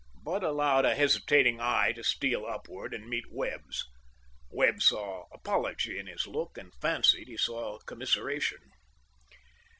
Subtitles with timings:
[0.23, 3.85] Bud allowed a hesitating eye to steal upward and meet Webb's.
[4.49, 8.61] Webb saw apology in his look, and fancied he saw commiseration.